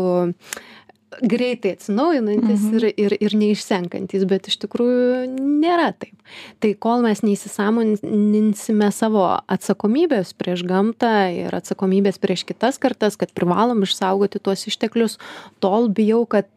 greitai 1.22 1.72
atsinaujinantys 1.76 2.62
mhm. 2.66 2.76
ir, 2.78 2.86
ir, 3.00 3.14
ir 3.24 3.36
neišsenkantys, 3.38 4.26
bet 4.28 4.50
iš 4.50 4.58
tikrųjų 4.64 5.24
nėra 5.32 5.90
taip. 5.96 6.14
Tai 6.60 6.70
kol 6.76 7.00
mes 7.06 7.22
neįsisamoninsime 7.24 8.90
savo 8.92 9.24
atsakomybės 9.48 10.34
prieš 10.36 10.66
gamtą 10.68 11.12
ir 11.32 11.56
atsakomybės 11.56 12.20
prieš 12.20 12.44
kitas 12.50 12.76
kartas, 12.82 13.16
kad 13.20 13.32
privalom 13.36 13.80
išsaugoti 13.86 14.42
tuos 14.44 14.66
išteklius, 14.68 15.16
tol 15.64 15.88
bijau, 15.88 16.26
kad 16.28 16.48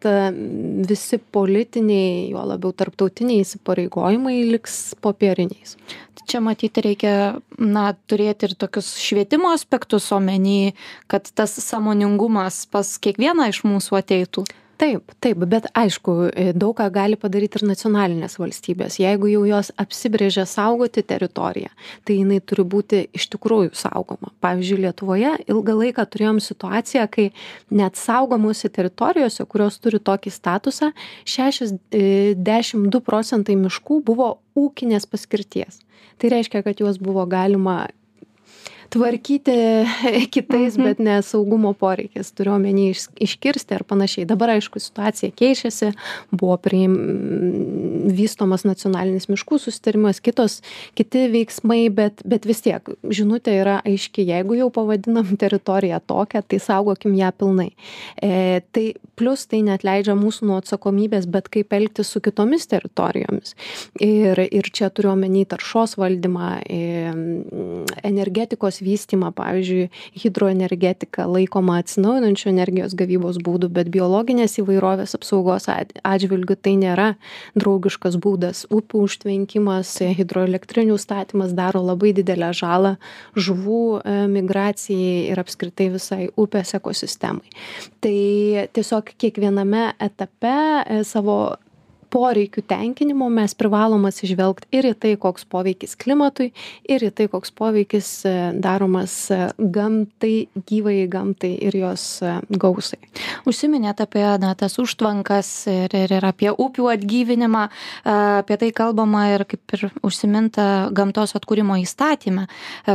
visi 0.92 1.22
politiniai, 1.32 2.28
juo 2.34 2.44
labiau 2.52 2.76
tarptautiniai 2.76 3.46
įsipareigojimai 3.46 4.42
liks 4.52 4.82
popieriniais 5.00 5.78
čia 6.28 6.42
matyt 6.44 6.78
reikia 6.84 7.42
na 7.58 7.92
turėti 8.10 8.50
ir 8.50 8.56
tokius 8.60 8.94
švietimo 9.02 9.52
aspektus 9.56 10.10
omeny 10.16 10.74
kad 11.12 11.30
tas 11.36 11.56
sąmoningumas 11.64 12.66
pas 12.72 12.96
kiekvieną 13.02 13.50
iš 13.52 13.64
mūsų 13.68 14.02
ateitų 14.02 14.46
taip 14.82 15.14
taip 15.22 15.44
bet 15.52 15.68
aišku 15.78 16.16
e, 16.30 16.46
daug 16.58 16.74
ką 16.78 16.88
gali 16.94 17.18
padaryt 17.20 17.58
ir 17.60 17.66
nacionalinės 17.70 18.38
valstybės. 18.42 18.98
Jeigu 19.02 19.30
jau 19.32 19.44
jos 19.50 19.72
apsibrėžė 19.82 20.48
saugoti 20.50 21.04
teritoriją 21.06 21.70
tai 22.08 22.18
jinai 22.18 22.40
turi 22.42 22.66
būti 22.74 23.04
iš 23.18 23.28
tikrųjų 23.36 23.76
saugoma. 23.78 24.32
Pavyzdžiui 24.44 24.82
lietuvoje 24.88 25.36
ilgą 25.52 25.78
laiką 25.84 26.08
turėjom 26.14 26.42
situaciją 26.44 27.08
kai 27.14 27.30
net 27.70 28.00
saugomose 28.00 28.72
teritorijose 28.74 29.46
kurios 29.52 29.80
turi 29.84 30.02
tokį 30.02 30.34
statusą 30.34 30.92
šešiasdešim 31.30 32.90
du 32.92 33.04
procentai 33.06 33.58
miškų 33.60 34.02
buvo 34.08 34.34
ūkinės 34.58 35.08
paskirties. 35.10 35.82
Tai 36.22 36.30
reiškia 36.34 36.62
kad 36.66 36.82
juos 36.82 37.00
buvo 37.02 37.26
galima 37.30 37.86
tvarkyti 38.92 39.56
kitais, 40.34 40.76
mhm. 40.78 40.84
bet 40.84 41.00
ne 41.00 41.18
saugumo 41.26 41.74
poreikis, 41.78 42.34
turiu 42.36 42.56
omeny 42.58 42.90
iš, 42.92 43.08
iškirsti 43.24 43.78
ar 43.78 43.86
panašiai. 43.88 44.28
Dabar, 44.30 44.56
aišku, 44.58 44.82
situacija 44.84 45.32
keičiasi, 45.38 45.92
buvo 46.32 46.58
priim, 46.62 46.98
vystomas 48.12 48.66
nacionalinis 48.68 49.30
miškų 49.32 49.62
sustarimas, 49.64 50.20
kitos, 50.24 50.60
kiti 50.98 51.28
veiksmai, 51.32 51.86
bet, 51.94 52.24
bet 52.28 52.48
vis 52.50 52.64
tiek 52.66 52.92
žinutė 53.08 53.56
yra 53.62 53.80
aiški, 53.88 54.26
jeigu 54.28 54.60
jau 54.60 54.70
pavadinam 54.74 55.36
teritoriją 55.40 56.02
tokią, 56.12 56.44
tai 56.48 56.60
saugokim 56.62 57.16
ją 57.18 57.32
pilnai. 57.38 57.72
E, 58.22 58.62
tai 58.76 58.86
plus 59.20 59.46
tai 59.50 59.62
net 59.66 59.86
leidžia 59.88 60.16
mūsų 60.18 60.50
nuo 60.50 60.60
atsakomybės, 60.62 61.28
bet 61.32 61.50
kaip 61.54 61.74
elgtis 61.76 62.12
su 62.14 62.22
kitomis 62.24 62.68
teritorijomis. 62.72 63.56
Ir, 64.02 64.40
ir 64.48 64.72
čia 64.74 64.92
turiu 64.94 65.14
omeny 65.14 65.46
taršos 65.50 65.98
valdymą, 66.00 66.52
energetikos 68.04 68.82
vystymą 68.84 69.32
pavyzdžiui 69.36 69.90
hidroenergetika 70.22 71.26
laikoma 71.30 71.80
atsinaujinančių 71.82 72.50
energijos 72.52 72.96
gavybos 72.98 73.40
būdu 73.44 73.70
bet 73.74 73.92
biologinės 73.94 74.58
įvairovės 74.62 75.16
apsaugos 75.18 75.68
atžvilgiu 75.70 76.58
tai 76.58 76.76
nėra 76.82 77.08
draugiškas 77.60 78.18
būdas 78.22 78.66
upių 78.74 79.06
užtvenkimas 79.08 79.94
hidroelektrinių 80.20 80.98
statymas 81.02 81.56
daro 81.58 81.84
labai 81.86 82.14
didelę 82.18 82.52
žalą 82.58 82.96
žuvų 83.36 83.84
migracijai 84.32 85.32
ir 85.32 85.42
apskritai 85.42 85.92
visai 85.96 86.24
upės 86.40 86.76
ekosistemai 86.78 87.48
tai 88.04 88.68
tiesiog 88.76 89.11
kiekviename 89.18 89.94
etape 90.00 90.56
e, 90.86 91.04
savo 91.04 91.56
poreikių 92.12 92.64
tenkinimo 92.68 93.30
mes 93.32 93.54
privalom 93.58 94.06
atsižvelgt 94.10 94.68
ir 94.76 94.90
į 94.92 94.94
tai 95.02 95.14
koks 95.22 95.46
poveikis 95.52 95.96
klimatui 96.00 96.50
ir 96.92 97.06
į 97.08 97.12
tai 97.16 97.28
koks 97.32 97.54
poveikis 97.56 98.10
e, 98.28 98.34
daromas 98.62 99.14
e, 99.32 99.40
gamtai 99.58 100.34
gyvajai 100.68 101.08
gamtai 101.12 101.54
ir 101.68 101.78
jos 101.80 102.06
e, 102.26 102.34
gausai. 102.52 103.00
Užsiminėt 103.48 104.04
apie 104.04 104.26
na 104.42 104.54
tas 104.60 104.78
užtvankas 104.82 105.52
ir 105.72 105.96
ir 105.98 106.16
ir 106.18 106.28
apie 106.28 106.52
upių 106.52 106.90
atgyvinimą 106.96 107.64
apie 108.04 108.58
tai 108.60 108.72
kalbama 108.76 109.24
ir 109.32 109.46
kaip 109.50 109.76
ir 109.78 109.88
užsiminta 110.06 110.68
gamtos 110.96 111.36
atkūrimo 111.38 111.78
įstatyme 111.82 112.48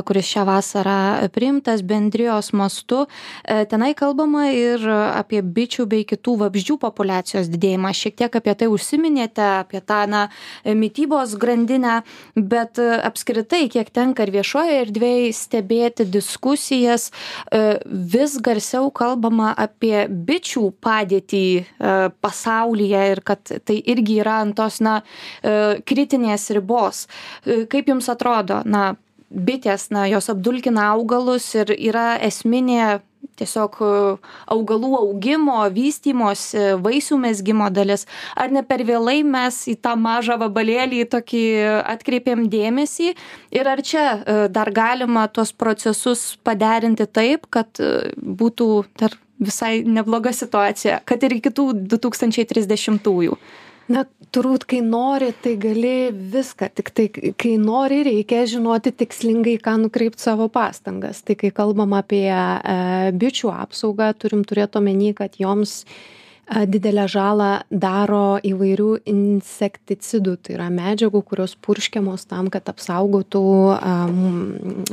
kuris 0.07 0.29
šią 0.29 0.45
vasarą 0.49 0.99
priimtas 1.35 1.83
bendrijos 1.87 2.53
mastu. 2.57 3.05
Tenai 3.47 3.93
kalbama 3.99 4.49
ir 4.53 4.83
apie 4.91 5.41
bičių 5.43 5.87
bei 5.91 6.07
kitų 6.09 6.37
vabzdžių 6.45 6.79
populiacijos 6.83 7.51
didėjimą. 7.53 7.93
Šiek 7.97 8.19
tiek 8.21 8.39
apie 8.41 8.55
tai 8.59 8.69
užsiminėt 8.73 9.06
užsiminėte 9.07 9.43
apie 9.63 9.81
tą 9.81 10.07
na 10.07 10.29
mitybos 10.65 11.37
grandinę 11.37 12.03
bet 12.35 12.79
e, 12.79 13.03
apskritai 13.03 13.69
kiek 13.69 13.91
tenka 13.91 14.25
ir 14.25 14.33
viešojoj 14.33 14.81
erdvėj 14.83 15.33
stebėti 15.33 16.07
diskusijas 16.11 17.11
e, 17.53 17.79
vis 17.87 18.39
garsiau 18.41 18.91
kalbama 18.91 19.55
apie 19.57 20.09
bičių 20.09 20.73
padėtį 20.81 21.47
e, 21.61 21.65
pasaulyje 22.21 23.07
ir 23.13 23.23
kad 23.23 23.41
tai 23.65 23.81
irgi 23.87 24.21
yra 24.21 24.41
ant 24.43 24.57
tos 24.57 24.81
na 24.81 25.03
kritinės 25.87 26.51
ribos. 26.55 27.07
Kaip 27.45 27.89
jums 27.89 28.09
atrodo 28.09 28.63
na 28.65 28.97
bitės 29.31 29.91
na 29.91 30.07
jos 30.09 30.31
apdulkina 30.31 30.93
augalus 30.95 31.49
ir 31.59 31.73
yra 31.75 32.17
esminė 32.23 33.01
tiesiog 33.39 33.79
e, 33.81 33.91
augalų 34.55 34.93
augimo 35.01 35.59
vystymosi 35.75 36.77
vaisių 36.83 37.19
mezgimo 37.23 37.69
dalis. 37.75 38.07
Ar 38.37 38.55
ne 38.55 38.63
per 38.67 38.85
vėlai 38.87 39.21
mes 39.27 39.63
į 39.73 39.77
tą 39.83 39.97
mažą 40.01 40.39
vabalėlį 40.43 41.05
tokį 41.13 41.45
atkreipėm 41.97 42.47
dėmesį? 42.53 43.13
Ir 43.57 43.71
ar 43.71 43.83
čia 43.83 44.07
e, 44.17 44.41
dar 44.53 44.73
galima 44.75 45.27
tuos 45.29 45.53
procesus 45.53 46.35
paderinti 46.47 47.07
taip 47.07 47.49
kad 47.51 47.81
e, 47.81 48.13
būtų 48.17 48.71
dar 49.01 49.17
visai 49.39 49.83
nebloga 49.85 50.33
situacija 50.33 51.03
kad 51.05 51.25
ir 51.27 51.37
iki 51.37 51.53
tų 51.53 51.73
du 51.91 51.99
tūkstančiai 52.01 52.49
trisdešimtųjų 52.49 53.37
na 53.93 54.05
turbūt 54.35 54.67
kai 54.69 54.81
nori 54.85 55.31
tai 55.43 55.55
gali 55.61 56.11
viską. 56.13 56.69
Tiktai 56.79 57.07
kai 57.39 57.55
nori 57.63 58.03
reikia 58.07 58.45
žinoti 58.51 58.93
tikslingai 58.93 59.57
į 59.57 59.63
ką 59.65 59.77
nukreipt 59.85 60.23
savo 60.23 60.49
pastangas. 60.53 61.23
Tai 61.27 61.39
kai 61.39 61.53
kalbam 61.55 61.97
apie 61.97 62.29
e, 62.29 62.77
bičių 63.17 63.53
apsaugą 63.55 64.13
turim 64.19 64.45
turėt 64.49 64.79
omeny 64.79 65.15
kad 65.17 65.39
joms 65.41 65.85
didelę 66.47 67.07
žalą 67.11 67.49
daro 67.71 68.39
įvairių 68.47 68.91
insekticidų. 69.11 70.37
Tai 70.43 70.55
yra 70.55 70.69
medžiagų 70.71 71.23
kurios 71.27 71.57
purškiamos 71.59 72.27
tam 72.31 72.51
kad 72.55 72.69
apsaugotų 72.71 73.43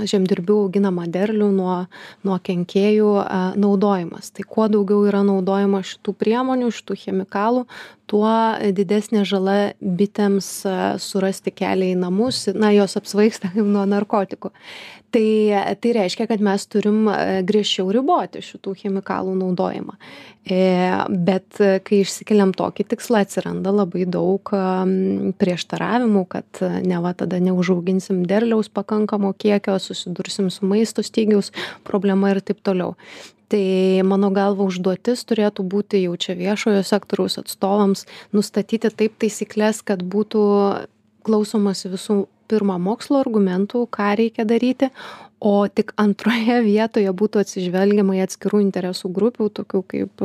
žemdirbių 0.09 0.57
auginamą 0.65 1.05
derlių 1.13 1.51
nuo 1.53 1.77
nuo 2.25 2.39
kenkėjų 2.41 3.11
naudojimas. 3.59 4.31
Tai 4.33 4.47
kuo 4.49 4.67
daugiau 4.71 5.05
yra 5.09 5.21
naudojama 5.27 5.83
šitų 5.85 6.15
priemonių 6.17 6.71
šitų 6.73 6.97
chemikalų 7.05 7.67
tuo 8.09 8.33
didesnė 8.75 9.23
žala 9.27 9.57
bitėms 9.79 10.49
surasti 11.01 11.53
kelią 11.53 11.93
į 11.93 12.01
namus. 12.01 12.47
Na 12.57 12.73
jos 12.73 12.97
apsvaigsta 12.99 13.53
nuo 13.75 13.85
narkotikų 13.89 14.53
tai 15.13 15.75
tai 15.81 15.93
reiškia 15.95 16.27
kad 16.29 16.41
mes 16.43 16.65
turim 16.67 17.05
griežčiau 17.47 17.91
riboti 17.93 18.41
šitų 18.43 18.75
chemikalų 18.81 19.35
naudojimą. 19.39 19.97
E, 20.43 20.57
bet 21.07 21.59
kai 21.87 21.99
išsikeliam 22.03 22.51
tokį 22.57 22.87
tikslą 22.91 23.21
atsiranda 23.23 23.71
labai 23.71 24.07
daug 24.09 24.49
prieštaravimų 25.39 26.25
kad 26.33 26.63
neva 26.83 27.13
tada 27.17 27.39
neužauginsim 27.43 28.25
derliaus 28.27 28.71
pakankamo 28.73 29.31
kiekio 29.37 29.77
susidursim 29.79 30.49
su 30.51 30.67
maisto 30.67 31.05
stygiaus 31.05 31.53
problema 31.87 32.33
ir 32.33 32.41
taip 32.43 32.59
toliau. 32.65 32.97
Tai 33.53 34.01
mano 34.09 34.31
galva 34.33 34.65
užduotis 34.65 35.21
turėtų 35.29 35.61
būti 35.69 35.99
jau 36.01 36.15
čia 36.17 36.33
viešojo 36.39 36.81
sektoriaus 36.87 37.37
atstovams 37.37 38.07
nustatyti 38.33 38.89
taip 38.89 39.19
taisykles 39.21 39.83
kad 39.85 40.01
būtų 40.01 40.41
klausomasi 41.23 41.91
visų 41.93 42.23
pirma 42.53 42.77
mokslo 42.81 43.19
argumentų 43.25 43.87
ką 43.93 44.13
reikia 44.21 44.45
daryti 44.47 44.93
o 45.43 45.67
tik 45.67 45.91
antroje 45.99 46.61
vietoje 46.63 47.11
būtų 47.19 47.41
atsižvelgiama 47.43 48.15
į 48.15 48.23
atskirų 48.23 48.61
interesų 48.63 49.11
grupių 49.17 49.49
tokių 49.59 49.81
kaip 49.91 50.23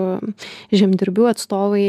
žemdirbių 0.70 1.26
atstovai 1.32 1.87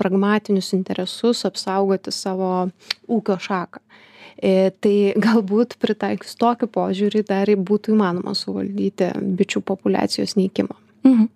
pragmatinius 0.00 0.72
interesus 0.78 1.44
apsaugoti 1.48 2.14
savo 2.14 2.70
ūkio 3.12 3.36
šaką. 3.44 3.82
E, 4.42 4.70
tai 4.80 4.94
galbūt 5.26 5.76
pritaikius 5.82 6.38
tokį 6.40 6.70
požiūrį 6.72 7.26
dar 7.28 7.52
būtų 7.52 7.92
įmanoma 7.92 8.32
suvaldyti 8.38 9.12
bičių 9.38 9.60
populiacijos 9.68 10.38
nykimą 10.40 10.78
Mhm. 11.02 11.28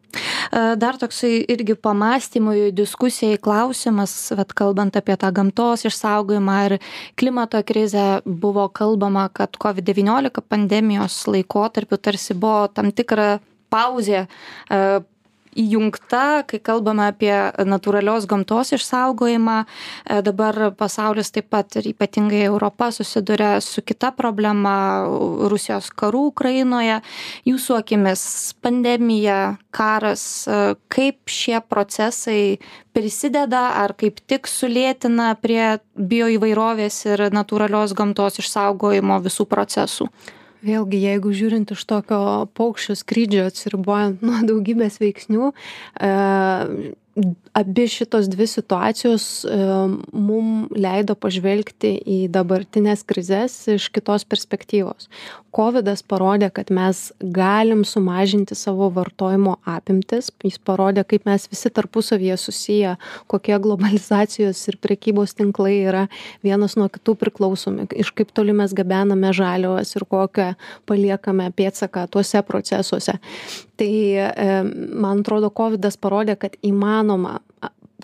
E, 0.52 0.76
dar 0.76 0.96
toksai 0.96 1.44
irgi 1.50 1.74
pamastymui, 1.74 2.70
diskusijai 2.72 3.38
klausimas, 3.42 4.14
vat, 4.38 4.54
kalbant 4.56 4.96
apie 4.96 5.16
tą 5.18 5.32
gamtos 5.34 5.84
išsaugojimą 5.88 6.58
ir 6.68 6.76
klimato 7.18 7.62
krizę, 7.66 8.06
buvo 8.24 8.68
kalbama, 8.68 9.28
kad 9.28 9.58
COVID-19 9.58 10.40
pandemijos 10.48 11.18
laikotarpiu 11.26 11.98
tarsi 11.98 12.34
buvo 12.34 12.68
tam 12.68 12.92
tikra 12.92 13.40
pauzė 13.70 14.24
e, 14.24 14.80
įjungta 15.56 16.44
kai 16.50 16.60
kalbame 16.62 17.08
apie 17.10 17.32
natūralios 17.66 18.28
gamtos 18.30 18.72
išsaugojimą 18.76 19.56
e, 19.64 20.20
dabar 20.26 20.70
pasaulis 20.78 21.32
taip 21.34 21.50
pat 21.54 21.78
ir 21.80 21.90
ypatingai 21.92 22.44
europa 22.46 22.90
susiduria 22.94 23.56
su 23.64 23.82
kita 23.82 24.12
problema 24.16 24.76
rusijos 25.50 25.90
karu 25.90 26.26
ukrainoje. 26.32 27.00
Jūsų 27.48 27.78
akimis 27.80 28.22
pandemija 28.64 29.56
karas 29.74 30.24
e, 30.46 30.62
kaip 30.92 31.30
šie 31.30 31.60
procesai 31.64 32.58
prisideda 32.96 33.66
ar 33.82 33.92
kaip 33.98 34.22
tik 34.28 34.48
sulėtina 34.48 35.34
prie 35.40 35.76
bioįvairovės 35.96 37.02
ir 37.10 37.28
natūralios 37.34 37.96
gamtos 37.96 38.40
išsaugojimo 38.44 39.20
visų 39.26 39.48
procesų 39.50 40.10
vėlgi 40.66 41.00
jeigu 41.04 41.32
žiūrint 41.36 41.72
iš 41.74 41.84
tokio 41.88 42.20
paukščio 42.58 42.96
skrydžio 42.98 43.46
atsiribojant 43.50 44.24
nuo 44.26 44.42
daugybės 44.48 45.00
veiksnių 45.02 45.52
e, 45.52 46.12
abi 47.52 47.88
šitos 47.88 48.28
dvi 48.28 48.46
situacijos 48.46 49.44
e, 49.44 49.48
mum 50.12 50.68
leido 50.76 51.14
pažvelgti 51.16 51.94
į 52.04 52.18
dabartines 52.28 53.06
krizes 53.08 53.54
iš 53.72 53.88
kitos 53.88 54.26
perspektyvos. 54.28 55.08
Kovidas 55.56 56.02
parodė 56.04 56.50
kad 56.52 56.68
mes 56.68 57.14
galim 57.20 57.86
sumažinti 57.88 58.54
savo 58.54 58.90
vartojimo 58.92 59.54
apimtis 59.64 60.28
jis 60.44 60.58
parodė 60.60 61.06
kaip 61.08 61.24
mes 61.24 61.48
visi 61.48 61.72
tarpusavyje 61.72 62.36
susiję 62.36 62.96
kokie 63.32 63.56
globalizacijos 63.64 64.60
ir 64.68 64.76
prekybos 64.76 65.32
tinklai 65.38 65.78
yra 65.88 66.04
vienas 66.44 66.76
nuo 66.76 66.90
kitų 66.92 67.16
priklausomi 67.22 67.88
iš 67.96 68.12
kaip 68.12 68.36
toli 68.36 68.52
mes 68.52 68.76
gabename 68.76 69.32
žaliavas 69.32 69.96
ir 69.96 70.04
kokią 70.04 70.52
paliekame 70.84 71.48
pėdsaką 71.56 72.04
tuose 72.12 72.44
procesuose. 72.44 73.16
Tai 73.76 73.92
e, 74.16 74.28
man 74.96 75.20
atrodo 75.20 75.50
kovidas 75.52 75.96
parodė 76.00 76.36
kad 76.40 76.54
įmanoma 76.64 77.05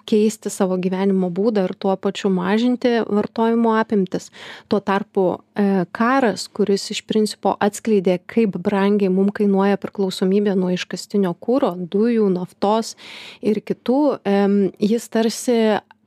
keisti 0.09 0.51
savo 0.51 0.77
gyvenimo 0.83 1.31
būdą 1.33 1.67
ir 1.69 1.75
tuo 1.79 1.95
pačiu 2.01 2.31
mažinti 2.33 2.95
vartojimo 3.07 3.75
apimtis. 3.79 4.31
Tuo 4.69 4.81
tarpu 4.81 5.27
e, 5.55 5.85
karas 5.95 6.49
kuris 6.53 6.89
iš 6.95 7.03
principo 7.07 7.55
atskleidė 7.63 8.19
kaip 8.31 8.59
brangiai 8.59 9.13
mum 9.13 9.31
kainuoja 9.35 9.79
priklausomybė 9.83 10.57
nuo 10.59 10.73
iškastinio 10.75 11.35
kuro 11.41 11.75
dujų 11.77 12.29
naftos 12.35 12.97
ir 13.41 13.63
kitų 13.63 14.01
jis 14.83 15.09
tarsi 15.13 15.59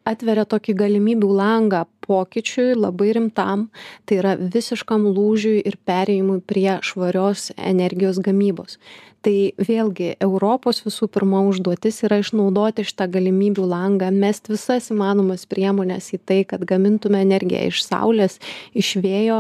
atveria 0.05 0.45
tokį 0.45 0.75
galimybių 0.77 1.29
langą 1.33 1.85
pokyčiui 2.05 2.75
labai 2.77 3.15
rimtam 3.17 3.67
tai 4.05 4.19
yra 4.21 4.35
visiškam 4.37 5.07
lūžiui 5.09 5.63
ir 5.65 5.79
perėjimui 5.87 6.43
prie 6.45 6.77
švarios 6.85 7.49
energijos 7.57 8.21
gamybos 8.21 8.77
tai 9.25 9.53
vėlgi 9.57 10.13
europos 10.21 10.83
visų 10.85 11.07
pirma 11.13 11.41
užduotis 11.49 12.03
yra 12.05 12.19
išnaudoti 12.21 12.85
šitą 12.85 13.07
galimybių 13.15 13.65
langą 13.71 14.11
mest 14.13 14.51
visas 14.51 14.91
įmanomas 14.93 15.47
priemones 15.49 16.11
į 16.13 16.19
tai 16.29 16.39
kad 16.47 16.65
gamintume 16.69 17.23
energiją 17.25 17.63
iš 17.71 17.81
saulės 17.87 18.37
iš 18.77 18.93
vėjo 19.01 19.39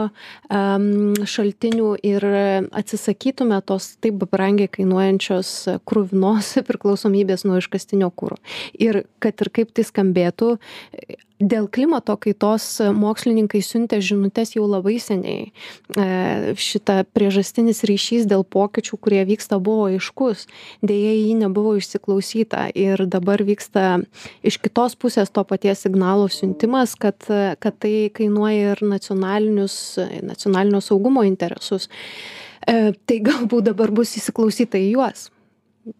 am 0.49 0.87
šaltinių 1.29 1.91
ir 2.05 2.25
atsisakytume 2.81 3.61
tos 3.69 3.93
taip 4.01 4.25
brangiai 4.31 4.71
kainuojančios 4.79 5.53
kruvinos 5.85 6.55
priklausomybės 6.69 7.45
nuo 7.45 7.59
iškastinio 7.61 8.09
kuro. 8.09 8.39
Ir 8.73 9.03
kad 9.23 9.45
ir 9.45 9.53
kaip 9.53 9.75
tai 9.75 9.85
skambėtų 9.85 10.55
dėl 11.39 11.67
klimato 11.71 12.15
kaitos 12.19 12.63
mokslininkai 12.95 13.59
siuntė 13.63 13.99
žinutes 14.03 14.55
jau 14.55 14.65
labai 14.69 14.95
seniai. 15.03 15.51
E, 15.51 16.05
šita 16.55 17.03
priežastinis 17.15 17.83
ryšys 17.87 18.27
dėl 18.29 18.45
pokyčių 18.47 18.99
kurie 19.01 19.23
vyksta 19.27 19.59
buvo 19.59 19.89
aiškus. 19.91 20.47
Deja 20.85 21.13
jį 21.15 21.35
nebuvo 21.43 21.75
įsiklausyta 21.79 22.69
ir 22.71 23.05
dabar 23.11 23.43
vyksta 23.43 23.99
iš 24.45 24.59
kitos 24.63 24.95
pusės 24.95 25.31
to 25.33 25.43
paties 25.43 25.83
signalo 25.85 26.29
siuntimas 26.31 26.95
kad 26.95 27.19
kad 27.59 27.79
tai 27.79 28.09
kainuoja 28.15 28.75
ir 28.75 28.83
nacionalinio 28.87 30.81
saugumo 30.81 31.23
interesus. 31.27 31.89
E, 32.65 32.93
tai 33.05 33.19
galbūt 33.21 33.71
dabar 33.71 33.91
bus 33.91 34.15
įsiklausyta 34.17 34.79
į 34.79 34.95
juos 34.95 35.29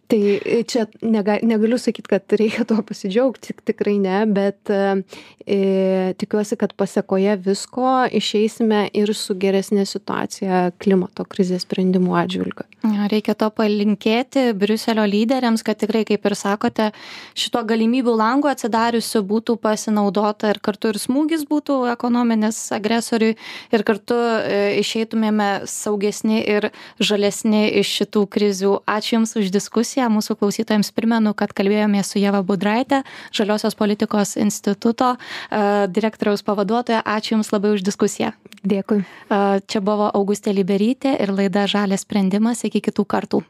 tai 0.08 0.64
čia 0.66 0.86
nega 1.06 1.38
negaliu 1.46 1.78
sakyt 1.82 2.08
kad 2.10 2.34
reikia 2.38 2.66
tuo 2.66 2.82
pasidžiaugt 2.86 3.44
tik 3.46 3.62
tikrai 3.66 3.98
ne 4.02 4.24
bet 4.26 4.70
e, 4.74 6.14
tikiuosi 6.18 6.58
kad 6.58 6.74
pasekoje 6.78 7.36
visko 7.46 8.06
išeisime 8.10 8.88
ir 8.98 9.14
su 9.14 9.36
geresne 9.38 9.86
situacija 9.86 10.72
klimato 10.82 11.26
krizės 11.30 11.66
sprendimų 11.66 12.18
atžvilgiu. 12.22 12.66
Reikia 13.12 13.36
to 13.38 13.50
palinkėti 13.54 14.48
briuselio 14.58 15.06
lyderiams 15.10 15.66
kad 15.66 15.78
tikrai 15.82 16.02
kaip 16.06 16.26
ir 16.26 16.38
sakote 16.38 16.90
šituo 17.38 17.62
galimybių 17.70 18.18
langu 18.18 18.50
atsidariusiu 18.50 19.22
būtų 19.26 19.58
pasinaudota 19.62 20.54
ir 20.54 20.62
kartu 20.66 20.94
ir 20.94 21.02
smūgis 21.02 21.46
būtų 21.50 21.80
ekonominis 21.94 22.62
agresoriui 22.74 23.36
ir 23.74 23.86
kartu 23.86 24.18
e, 24.18 24.82
išeitumėme 24.82 25.52
saugesni 25.70 26.42
ir 26.42 26.72
žalesni 26.98 27.68
iš 27.84 27.94
šitų 28.02 28.26
krizių. 28.34 28.76
Ačiū 28.90 29.20
jums 29.20 29.38
už 29.38 29.54
diskusiją 29.54 29.75
mūsų 30.12 30.38
klausytojams 30.40 30.92
primenu 30.96 31.34
kad 31.38 31.54
kalbėjomės 31.56 32.14
su 32.14 32.22
ieva 32.22 32.44
budraite 32.46 33.04
žaliosios 33.36 33.76
politikos 33.76 34.36
instituto 34.38 35.16
e, 35.16 35.88
direktoriaus 35.92 36.46
pavaduotoja. 36.46 37.02
Ačiū 37.06 37.36
jums 37.36 37.52
labai 37.56 37.76
už 37.76 37.84
diskusiją. 37.88 38.32
Dėkui. 38.64 39.02
E, 39.02 39.42
čia 39.68 39.82
buvo 39.82 40.12
augustė 40.14 40.56
liberytė 40.56 41.18
ir 41.20 41.36
laida 41.36 41.68
žalias 41.68 42.08
sprendimas. 42.08 42.64
Iki 42.66 42.88
kitų 42.90 43.06
kartų 43.06 43.44